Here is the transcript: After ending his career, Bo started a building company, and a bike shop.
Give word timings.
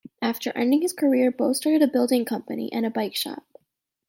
After 0.19 0.51
ending 0.57 0.81
his 0.81 0.93
career, 0.93 1.29
Bo 1.29 1.53
started 1.53 1.83
a 1.83 1.87
building 1.87 2.25
company, 2.25 2.73
and 2.73 2.87
a 2.87 2.89
bike 2.89 3.15
shop. 3.15 3.43